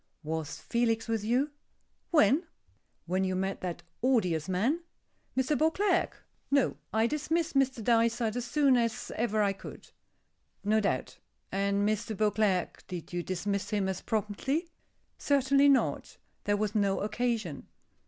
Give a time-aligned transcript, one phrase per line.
[0.23, 1.51] "Was Felix with you?"
[2.09, 2.47] "When?"
[3.05, 4.79] "When you met that odious man?"
[5.37, 5.55] "Mr.
[5.55, 6.25] Beauclerk?
[6.49, 7.83] No; I dismissed Mr.
[7.83, 9.91] Dysart as soon as ever I could."
[10.63, 11.19] "No doubt.
[11.51, 12.17] And Mr.
[12.17, 14.69] Beauclerk, did you dismiss him as promptly."
[15.19, 16.17] "Certainly not.
[16.45, 17.67] There was no occasion."